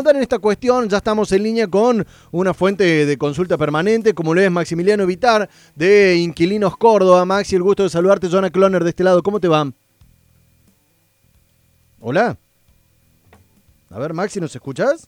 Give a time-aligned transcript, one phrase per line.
[0.00, 4.34] ahondar en esta cuestión, ya estamos en línea con una fuente de consulta permanente, como
[4.34, 7.24] lo es Maximiliano Vitar, de Inquilinos Córdoba.
[7.26, 9.22] Maxi, el gusto de saludarte, Jonah Cloner de este lado.
[9.22, 9.70] ¿Cómo te va?
[12.00, 12.36] Hola.
[13.90, 15.06] A ver, Maxi, ¿nos escuchas?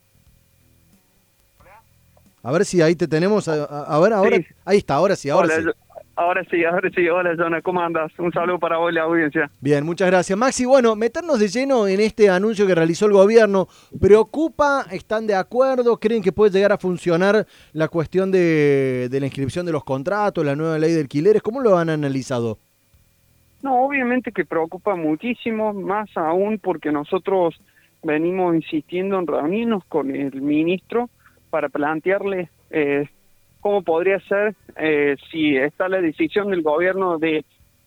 [2.42, 3.48] A ver si ahí te tenemos.
[3.48, 4.36] A, a- a ver, ahora.
[4.36, 4.46] Sí.
[4.64, 5.62] Ahí está, ahora sí, ahora Hola, sí.
[5.64, 7.08] yo- ahora sí, ahora sí.
[7.08, 8.12] Hola, Jonah, ¿cómo andas?
[8.18, 9.50] Un saludo para vos y la audiencia.
[9.60, 10.38] Bien, muchas gracias.
[10.38, 13.68] Maxi, bueno, meternos de lleno en este anuncio que realizó el gobierno.
[14.00, 14.86] ¿Preocupa?
[14.90, 15.98] ¿Están de acuerdo?
[15.98, 20.44] ¿Creen que puede llegar a funcionar la cuestión de, de la inscripción de los contratos,
[20.44, 21.42] la nueva ley de alquileres?
[21.42, 22.58] ¿Cómo lo han analizado?
[23.62, 27.54] No, obviamente que preocupa muchísimo, más aún porque nosotros
[28.02, 31.08] venimos insistiendo en reunirnos con el ministro
[31.50, 33.08] para plantearle eh,
[33.62, 37.44] cómo podría ser eh, si está la decisión del gobierno de,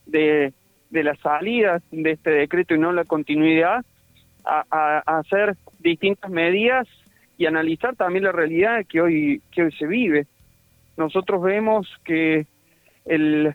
[0.07, 0.53] de,
[0.89, 3.85] de la salida de este decreto y no la continuidad,
[4.43, 6.87] a, a- a hacer distintas medidas
[7.37, 10.25] y analizar también la realidad que hoy, que hoy se vive.
[10.97, 12.45] Nosotros vemos que
[13.05, 13.53] el,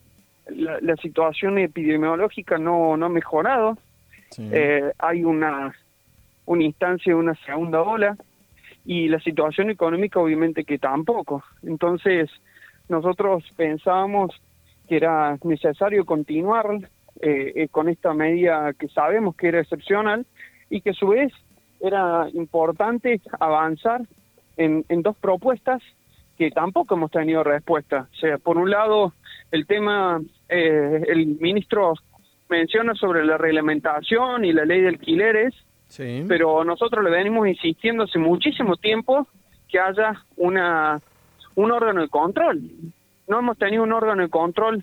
[0.50, 3.78] la, la situación epidemiológica no, no ha mejorado,
[4.52, 5.74] eh, hay una,
[6.44, 8.16] una instancia de una segunda ola
[8.84, 11.42] y la situación económica obviamente que tampoco.
[11.62, 12.30] Entonces
[12.88, 14.30] nosotros pensábamos
[14.88, 16.66] que era necesario continuar
[17.20, 20.26] eh, eh, con esta medida que sabemos que era excepcional
[20.68, 21.32] y que a su vez
[21.80, 24.02] era importante avanzar
[24.56, 25.82] en, en dos propuestas
[26.40, 28.08] que tampoco hemos tenido respuesta.
[28.10, 29.12] O sea, por un lado,
[29.50, 31.92] el tema, eh, el ministro
[32.48, 35.54] menciona sobre la reglamentación y la ley de alquileres,
[35.90, 36.24] Sí.
[36.28, 39.26] pero nosotros le venimos insistiendo hace muchísimo tiempo
[39.68, 41.00] que haya una
[41.56, 42.62] un órgano de control.
[43.28, 44.82] No hemos tenido un órgano de control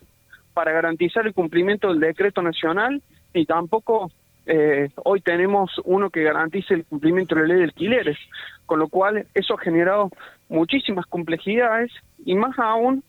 [0.54, 3.02] para garantizar el cumplimiento del decreto nacional
[3.34, 4.12] y tampoco
[4.46, 8.18] eh, hoy tenemos uno que garantice el cumplimiento de la ley de alquileres,
[8.66, 10.10] con lo cual eso ha generado
[10.50, 11.92] muchísimas complejidades
[12.26, 13.04] y más aún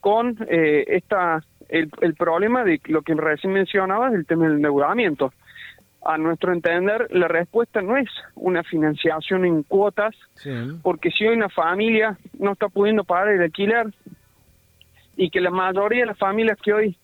[0.00, 5.32] con eh, esta el, el problema de lo que recién mencionabas del tema del endeudamiento.
[6.04, 10.50] A nuestro entender, la respuesta no es una financiación en cuotas, Sí.
[10.82, 13.86] porque si hoy una familia no está pudiendo pagar el alquiler
[15.16, 16.96] y que la mayoría de las familias que hoy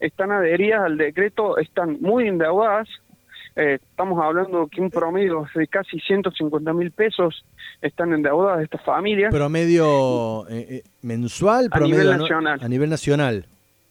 [0.00, 2.88] están adheridas al decreto están muy endeudadas,
[3.56, 7.44] eh, estamos hablando que un promedio de casi 150 mil pesos
[7.80, 9.32] están endeudadas estas familias.
[9.32, 12.58] Promedio eh, eh, mensual, A promedio nivel anu- nacional.
[12.62, 13.46] A nivel nacional.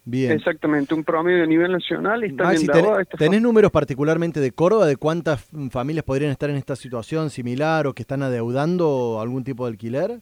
[0.05, 0.33] Bien.
[0.33, 4.85] Exactamente, un promedio a nivel nacional y están Maxi, endeudadas ¿tenés, números particularmente de Córdoba
[4.85, 9.65] de cuántas familias podrían estar en esta situación similar o que están adeudando algún tipo
[9.65, 10.19] de alquiler?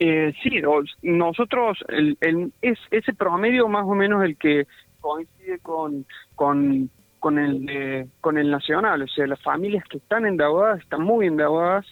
[0.00, 0.60] Eh, sí,
[1.02, 4.66] nosotros, el, el- es ese promedio más o menos el que
[5.00, 6.04] coincide con,
[6.34, 11.02] con, con, el, de- con el nacional, o sea, las familias que están endeudadas están
[11.02, 11.86] muy endeudadas,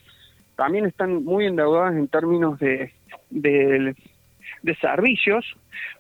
[0.57, 2.93] también están muy endeudadas en términos de,
[3.31, 3.95] de,
[4.63, 5.45] de servicios,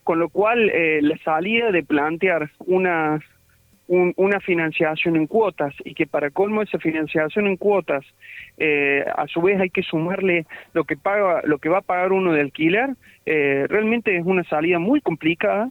[0.05, 3.21] con lo cual eh, la salida de plantear una
[3.89, 8.05] un- una financiación en cuotas y que para colmo esa financiación en cuotas
[8.57, 12.13] eh, a su vez hay que sumarle lo que paga lo que va a pagar
[12.13, 12.91] uno de alquiler
[13.27, 15.69] eh, realmente es una salida muy complicada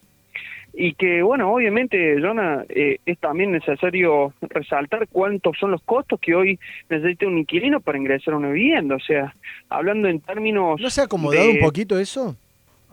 [0.74, 6.36] y que bueno obviamente Jonah eh, es también necesario resaltar cuántos son los costos que
[6.36, 9.34] hoy necesita un inquilino para ingresar a una vivienda o sea
[9.70, 12.36] hablando en términos ¿No se ha acomodado de- un poquito eso?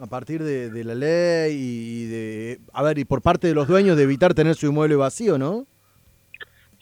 [0.01, 2.59] A partir de, de la ley y de...
[2.73, 5.67] A ver, y por parte de los dueños de evitar tener su inmueble vacío, ¿no?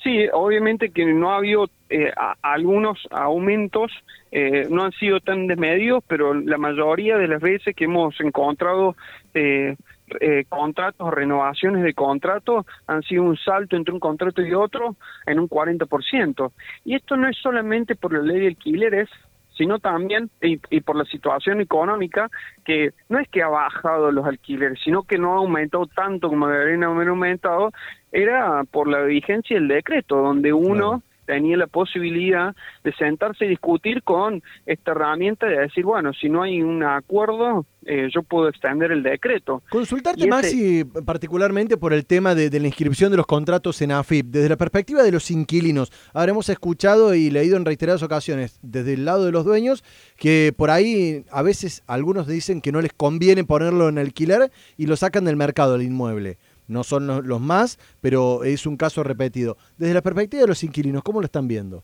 [0.03, 2.13] Sí, obviamente que no ha habido eh,
[2.43, 3.91] algunos aumentos,
[4.31, 8.95] eh, no han sido tan desmedidos, pero la mayoría de las veces que hemos encontrado
[9.35, 9.75] eh,
[10.21, 14.95] eh, contratos, renovaciones de contratos, han sido un salto entre un contrato y otro
[15.27, 16.53] en un 40%.
[16.85, 19.09] Y esto no es solamente por la ley de alquileres,
[19.57, 22.31] sino también y, y por la situación económica
[22.65, 26.49] que no es que ha bajado los alquileres, sino que no ha aumentado tanto como
[26.49, 27.73] deberían haber aumentado,
[28.13, 32.55] era por la vigencia del decreto, donde uno tenía la posibilidad
[32.85, 37.67] de sentarse y discutir con esta herramienta de decir, bueno, si no hay un acuerdo,
[37.85, 39.63] eh, yo puedo extender el decreto.
[39.71, 43.81] Consultarte, Y ese- Maxi, particularmente por el tema de, de la inscripción de los contratos
[43.83, 44.27] en AFIP.
[44.27, 49.05] Desde la perspectiva de los inquilinos, habremos escuchado y leído en reiteradas ocasiones, desde el
[49.05, 49.85] lado de los dueños,
[50.17, 54.87] que por ahí a veces algunos dicen que no les conviene ponerlo en alquiler y
[54.87, 56.39] lo sacan del mercado el inmueble.
[56.69, 59.57] No son los, más, pero es un caso repetido.
[59.79, 61.83] Desde la perspectiva de los inquilinos, ¿cómo lo están viendo?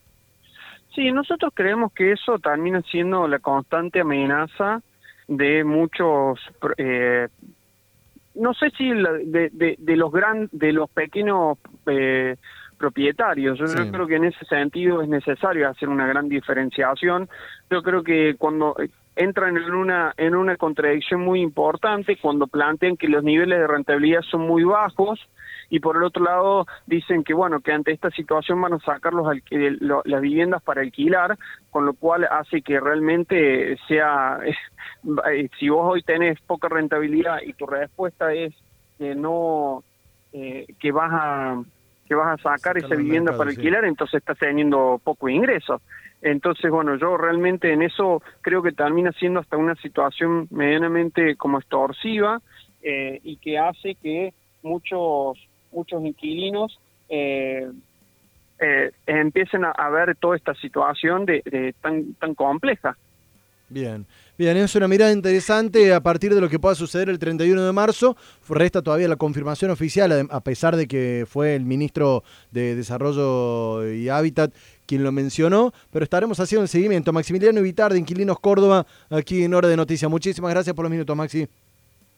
[0.95, 4.83] Sí, nosotros creemos que eso termina siendo la constante amenaza
[5.29, 6.39] de muchos,
[6.77, 7.29] eh,
[8.35, 12.37] no sé si la- de, de, de los gran, de los pequeños eh,
[12.77, 13.59] propietarios.
[13.59, 17.29] Yo, yo creo que en ese sentido es necesario hacer una gran diferenciación.
[17.71, 18.75] Yo creo que cuando
[19.17, 24.23] entran en una en una contradicción muy importante cuando plantean que los niveles de rentabilidad
[24.23, 25.21] son muy bajos
[25.69, 29.13] y por el otro lado dicen que bueno que ante esta situación van a sacar
[29.13, 29.27] los
[30.05, 31.39] las viviendas para alquilar
[31.71, 34.39] con lo cual hace que realmente sea
[35.31, 38.55] eh, si vos hoy tenés poca rentabilidad y tu respuesta es
[38.99, 39.85] que no
[40.33, 41.63] eh, que vas a
[42.13, 45.81] que vas a sacar esa vivienda para alquilar entonces estás teniendo poco ingreso
[46.23, 51.59] entonces, bueno, yo realmente en eso creo que termina siendo hasta una situación medianamente como
[51.59, 52.41] extorsiva
[52.81, 54.33] eh, y que hace que
[54.63, 55.37] muchos
[55.73, 56.79] muchos inquilinos
[57.09, 57.69] eh,
[58.61, 62.97] eh, empiecen a, ver toda esta situación de, tan tan compleja.
[63.73, 67.65] Bien, bien, es una mirada interesante a partir de lo que pueda suceder el 31
[67.65, 68.19] de marzo.
[68.51, 74.11] Resta todavía la confirmación oficial, a pesar de que fue el ministro de Desarrollo y
[74.11, 74.53] Hábitat
[74.87, 77.15] quien lo mencionó, pero estaremos haciendo el seguimiento.
[77.15, 80.11] Maximiliano Vitar de Inquilinos Córdoba, aquí en Hora de Noticias.
[80.11, 81.49] Muchísimas gracias por los minutos, Maxi.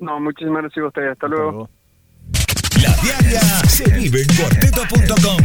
[0.00, 1.12] No, muchísimas gracias a ustedes.
[1.12, 1.68] Hasta, luego.
[2.82, 5.38] La diaria se vive en cuarteto.com.